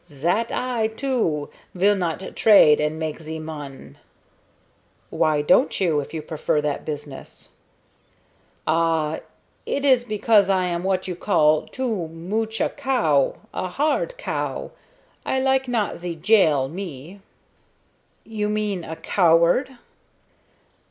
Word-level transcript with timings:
"Zat 0.07 0.51
I, 0.51 0.87
too, 0.87 1.51
vill 1.75 1.93
not 1.95 2.35
trade 2.35 2.79
and 2.79 2.97
make 2.97 3.19
ze 3.19 3.37
mun." 3.37 3.99
"Why 5.11 5.43
don't 5.43 5.79
you, 5.79 5.99
if 5.99 6.11
you 6.11 6.23
prefer 6.23 6.59
that 6.59 6.83
business?" 6.85 7.51
"Ah! 8.65 9.19
It 9.67 9.85
is 9.85 10.03
because 10.03 10.49
I 10.49 10.65
am 10.65 10.83
what 10.83 11.07
you 11.07 11.15
call 11.15 11.67
too 11.67 12.07
mooch 12.07 12.59
a 12.59 12.69
cow 12.69 13.35
a 13.53 13.67
hard 13.67 14.17
cow. 14.17 14.71
I 15.23 15.39
like 15.39 15.67
not 15.67 15.99
ze 15.99 16.15
jail, 16.15 16.67
me." 16.67 17.19
"You 18.25 18.49
mean 18.49 18.83
a 18.83 18.95
coward?" 18.95 19.69